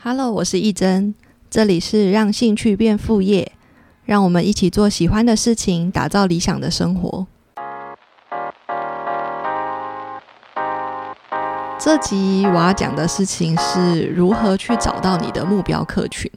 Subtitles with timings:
[0.00, 1.12] Hello，我是一真，
[1.50, 3.50] 这里是让兴趣变副业，
[4.04, 7.26] 让我们一起做喜欢的事情，打造理想的生活。
[11.80, 16.30] 这集我要讲的事情是如何去找到你的目标客群。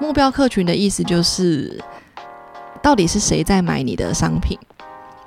[0.00, 1.80] 目标客群的意思就是，
[2.82, 4.58] 到底是谁在买你的商品？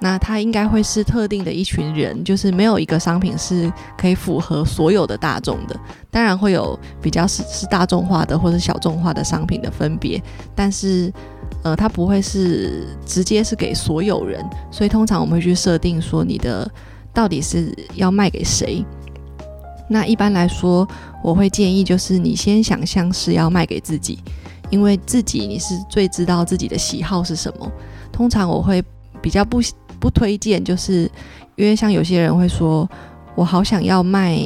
[0.01, 5.77] 那它应该会是特定的一群人，就是没有一个商品是可以符合所有的大众的。
[6.09, 10.21] 当然会有比较是是大众化的或者小众化的商品的分别，
[10.55, 11.11] 但是
[11.63, 14.41] 呃，它不会是直接是给所有人。
[14.71, 16.71] 所以通常我们会去设定说你的
[17.13, 18.85] 到底是要卖给谁。
[19.89, 20.87] 那一般来说，
[21.21, 24.19] 我会建议就是你先想象是要卖给自己，
[24.69, 27.69] 因为自己你是最知道自己的喜好是什么。
[28.13, 28.81] 通常我会
[29.21, 29.59] 比较不。
[29.99, 31.09] 不推荐，就是
[31.55, 32.89] 因为像有些人会说，
[33.35, 34.39] 我好想要卖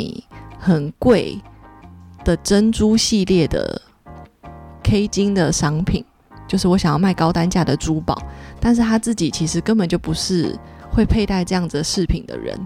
[0.59, 1.39] 很贵
[2.23, 3.81] 的珍珠系列的
[4.83, 6.03] K 金的商品，
[6.47, 8.21] 就是我想要卖高单价的珠宝，
[8.59, 10.57] 但是他自己其实根本就不是
[10.91, 12.59] 会佩戴这样子饰品的人。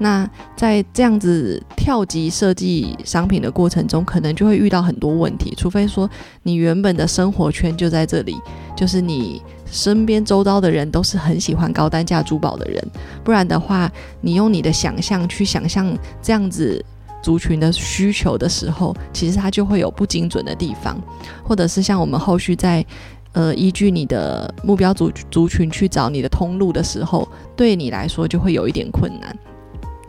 [0.00, 6.10] 那在这样子跳级设计商品的过程中，可能就会遇到很多问题，除非说
[6.42, 8.36] 你原本的生活圈就在这里，
[8.76, 9.40] 就是你。
[9.72, 12.84] 身边周遭的人都是很喜欢高单价珠宝的人，
[13.22, 13.88] 不然的话，
[14.20, 16.84] 你用你的想象去想象这样子
[17.22, 21.00] 族群的需求的时候，其实它就会有不精准的地方，
[21.44, 22.84] 或者是像我们后续在
[23.30, 29.38] 呃依据你的目标族族群去找你的通路的时候，对你来说就会有一点困难。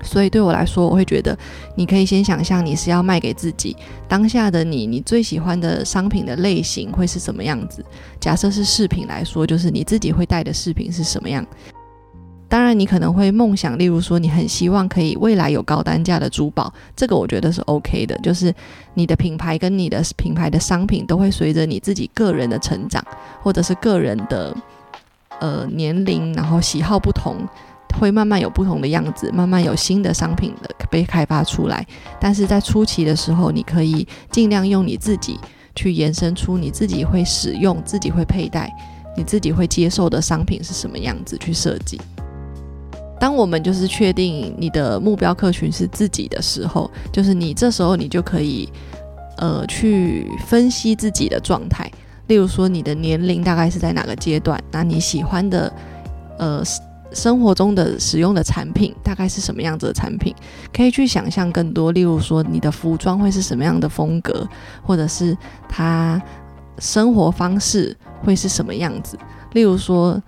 [0.04, 1.38] 所以对我来说，我会觉得
[1.76, 3.76] 你可以先想象你是要卖给自己
[4.08, 7.84] 当下的你，你最喜欢的商品的类型会是什么样子？
[8.20, 11.46] 假设是饰品来说，就是你自己会戴的饰品是什么样？
[12.50, 18.18] 当然，你可能会梦想，例如说你很希望可以未来有高单价的珠宝，这个我觉得是 OK 的。
[18.18, 18.54] 就是
[18.94, 23.02] 你的品牌跟你的品牌的商品都会随着你自己个人的成长，
[23.42, 24.54] 或者是个人的
[25.40, 27.38] 呃年龄，然后喜好不同。
[28.00, 31.86] 会慢慢有不同的样子，慢慢有新的商品的被开发出来。
[32.20, 35.40] 但是在初期的时候，你可以尽量用你自己
[35.76, 38.72] 去延伸出你自己会使用、自己会佩戴、
[39.16, 42.00] 你自己会接受的商品是什么样子去设计。
[43.20, 48.68] 当我们就是确定你的目标客群是自己的时候，就是你这时候你就可以
[49.38, 51.90] 呃去分析自己的状态，
[52.28, 55.72] 例如说你的年龄大概是在哪个阶段，那你喜欢的
[56.38, 56.64] 呃。
[57.14, 60.34] 生活中的使用的产品大概是什么样子的产品？
[60.74, 64.48] 可以去想象更多，例如说你的服装会是什么样的风格，
[64.82, 66.22] 或者是他
[66.80, 69.18] 生活方式会是什么样子。
[69.54, 70.22] 例如说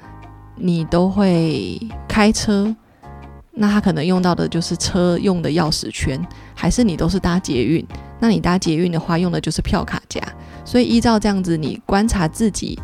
[0.56, 2.76] 你都会开车，
[3.52, 6.22] 那他可能用到的就是车用的钥匙圈，
[6.54, 7.86] 还是你都是搭捷运？
[8.20, 10.22] 那你搭捷运的话用的就是票卡夹。
[10.66, 12.78] 所以依照这样子，你观察自己。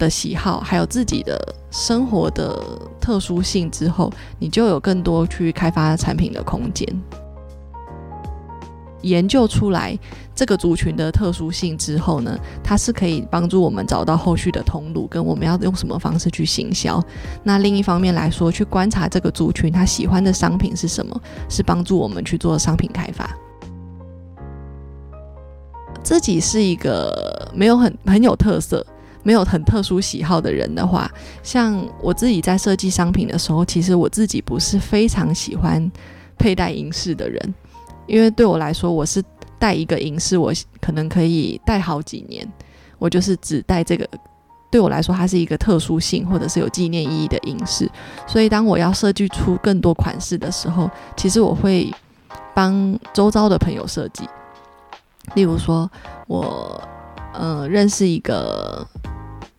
[0.00, 1.38] 的喜好，还有自己的
[1.70, 2.58] 生活的
[3.00, 6.88] 特殊性之后，你就有更多去开发产品的空间。
[9.02, 9.98] 研究出来
[10.34, 17.02] 这个族群的特殊性之后呢，它是可以帮助我们找到后续的通路，跟我们要用什么方式去行销。
[17.42, 21.18] 那另一方面来说，去观察这个族群他喜欢的商品是什么，
[21.48, 23.30] 是帮助我们去做商品开发。
[26.02, 28.84] 自己是一个没有很很有特色。
[29.22, 31.10] 没有很特殊喜好的人的话，
[31.42, 35.90] 像我自己在设计商品的时候，其实我自己不是非常喜欢
[36.38, 37.54] 佩戴银饰的人，
[38.06, 39.22] 因为对我来说，我是
[39.58, 42.50] 戴一个银饰，我可能可以戴好几年。
[42.98, 44.08] 我就是只戴这个，
[44.70, 47.90] 对我来说，它是一个特殊性或者是有纪念意义的银饰。
[48.26, 51.92] 所以，当我要设计出更多款式的时候，其实我会
[52.54, 54.24] 帮周遭的朋友设计。
[55.34, 55.90] 例如说，
[56.26, 56.82] 我
[57.34, 58.86] 呃认识一个。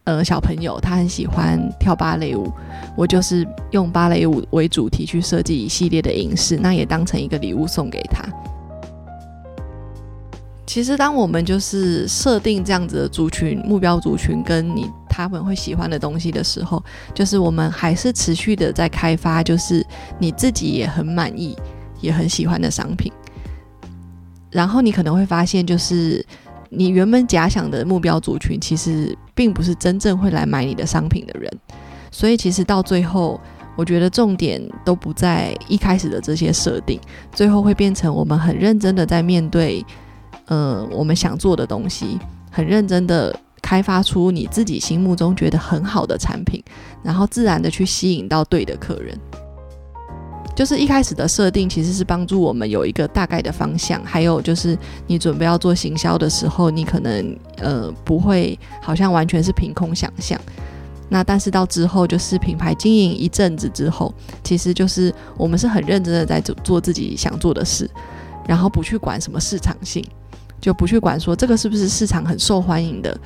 [0.04, 2.52] 呃，小朋友他很喜欢跳芭蕾舞，
[2.98, 8.24] 我就是用芭蕾舞为主题去设计一系列的影视，那也当成一个礼物送给他。
[10.66, 16.84] 其实，当我们就是设定这样子的族群目标族群，跟你他们会喜欢的东西的时候，
[17.14, 19.86] 就是我们还是持续的在开发，就是
[20.18, 21.56] 你自己也很满意、
[22.00, 23.14] 也很喜欢的商品。
[24.50, 26.26] 然后你可能会发现，就是。
[26.74, 31.52] 你原本假想的目标族群，其实并不是真正会来买你的商品的人，
[32.10, 33.38] 所以其实到最后，
[33.76, 36.98] 我觉得重点都不在一开始的这些设定，
[37.34, 39.86] 最后会变成我们很认真的在面对，
[40.46, 42.18] 呃，我们想做的东西，
[42.50, 46.64] 很认真的开发出你自己心目中觉得很好的产品，
[47.04, 49.20] 然后自然的去吸引到对的客人。
[50.56, 54.78] 就是一开始的设定其实是帮助我们有一个大概的方向，还有就是
[55.08, 60.40] 你准备要做行销的时候，你可能呃不会好像完全是凭空想象。
[61.10, 64.14] 那但是到之后就是品牌经营一阵子之后，
[64.44, 67.90] 其实就是我们是很认真的在做做自己想做的事，
[68.48, 70.06] 然后不去管什么市场性，
[70.62, 73.18] 就不去管说这个是不是市场很受欢迎的，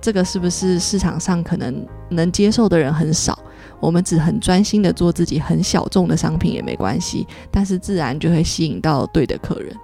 [0.00, 3.38] 这个是不是市场上可能能接受的人很少。
[3.80, 9.74] 我们只很专心的做自己很小众的商品也没关系，但是自然就会吸引到对的客人。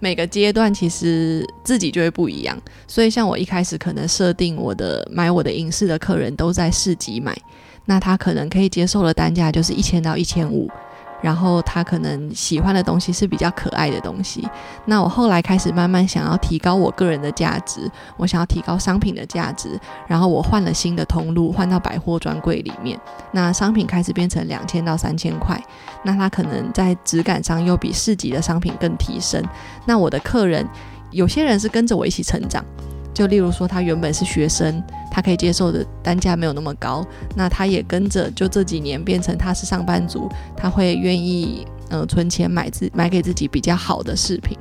[0.00, 7.34] 每个阶段其实自己就会不一样，所以像我一开始可能设定我的买我的影视的客人都在市集买，
[7.86, 10.70] 那他可能可以接受的单价就是一千到一千五。
[11.24, 14.46] 然后他可能喜欢的东西是比较可爱的东西。
[14.84, 19.80] 那我后来开始慢慢想要提高我个人的价值，我想要提高商品的价值。
[20.06, 23.00] 然后我换了新的通路，换到百货专柜里面。
[23.32, 25.58] 那商品开始变成两千到三千块。
[26.02, 29.42] 那它可能在质感上又比市级的商品更提升。
[29.86, 30.68] 那我的客人
[31.10, 32.62] 有些人是跟着我一起成长。
[33.14, 37.06] 就例如说，他原本是学生，他可以接受的单价没有那么高，
[37.36, 44.58] 那他也跟着就这几年变成他是上班族，他会愿意呃存钱买自买给自己比较好的饰品。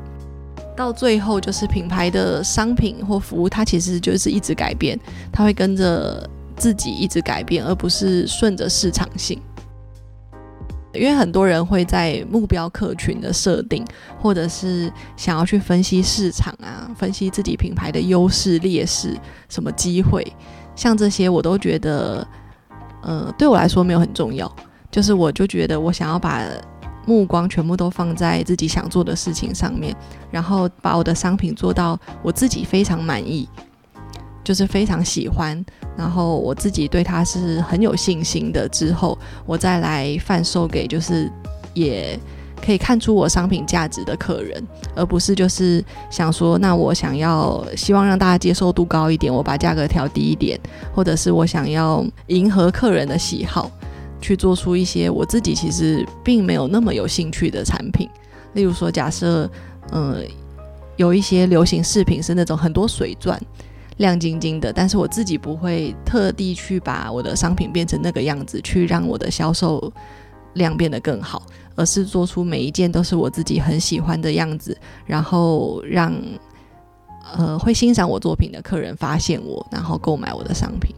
[0.76, 5.00] 到最后就是品牌的商品或服务，它其实就是一直改变，
[5.32, 9.40] 它会跟着自己一直改变，而不是顺着市场性。
[10.94, 13.84] 因为很多人会在目标客群的设定，
[14.22, 19.18] 或者是想要去分析市场啊，分析自己品牌的优势劣势，
[19.50, 20.26] 什么机会，
[20.76, 22.28] 像这些我都觉得，
[23.02, 24.50] 呃，对我来说没有很重要。
[24.92, 26.44] 就是我就觉得我想要把
[27.08, 29.96] 目光全部都放在自己想做的事情上面，
[30.30, 33.50] 然后把我的商品做到我自己非常满意。
[34.44, 35.64] 就是非常喜欢，
[35.98, 38.68] 然后我自己对它是很有信心的。
[38.70, 41.32] 之后我再来贩售给就是
[41.74, 42.20] 也
[42.62, 44.62] 可以看出我商品价值的客人，
[44.96, 50.60] 而不是就是想说，那我想要希望让大家接受度高一点，我把价格调低一点，
[50.94, 53.72] 或者是我想要迎合客人的喜好，
[54.22, 58.10] 去做出一些我自己其实并没有那么有兴趣的产品。
[58.54, 59.50] 例如说，假设
[59.92, 60.24] 嗯
[60.96, 63.40] 有一些流行饰品是那种很多水钻。
[63.98, 69.92] 亮晶晶的，但是我自己不会特地去把我的商品变成那个样子，去让我的销售
[70.54, 71.44] 量变得更好，
[71.76, 76.14] 而是做出每一件都是我自己很喜欢的样子，然后让
[77.36, 80.96] 呃会欣赏我作品的客人发现我，然后购买我的商品。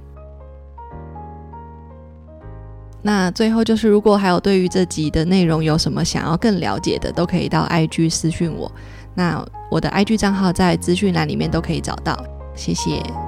[3.01, 8.71] 那最后就是，如果还有对于这集的内容有什么想要更了解的，都可以到 IG 私讯我。
[9.13, 12.18] 那我的 IG 账号在资讯栏里面都可以找到。
[12.56, 13.25] 谢谢。